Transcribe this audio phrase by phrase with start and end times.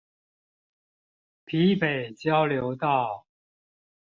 [1.45, 3.27] 埤北交流道